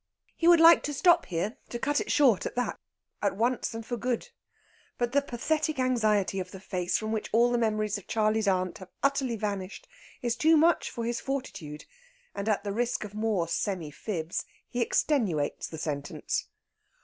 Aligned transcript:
He 0.35 0.47
would 0.47 0.59
like 0.59 0.81
to 0.85 0.95
stop 0.95 1.27
here 1.27 1.57
to 1.69 1.77
cut 1.77 2.01
it 2.01 2.11
short 2.11 2.47
at 2.47 2.55
that, 2.55 2.79
at 3.21 3.35
once 3.37 3.75
and 3.75 3.85
for 3.85 3.97
good. 3.97 4.29
But 4.97 5.11
the 5.11 5.21
pathetic 5.21 5.77
anxiety 5.77 6.39
of 6.39 6.49
the 6.49 6.59
face 6.59 6.97
from 6.97 7.11
which 7.11 7.29
all 7.31 7.55
memories 7.55 7.99
of 7.99 8.07
"Charley's 8.07 8.47
Aunt" 8.47 8.79
have 8.79 8.89
utterly 9.03 9.35
vanished 9.35 9.87
is 10.23 10.35
too 10.35 10.57
much 10.57 10.89
for 10.89 11.05
his 11.05 11.21
fortitude; 11.21 11.85
and, 12.33 12.49
at 12.49 12.63
the 12.63 12.73
risk 12.73 13.03
of 13.03 13.13
more 13.13 13.47
semi 13.47 13.91
fibs, 13.91 14.43
he 14.67 14.81
extenuates 14.81 15.67
the 15.67 15.77
sentence. 15.77 16.47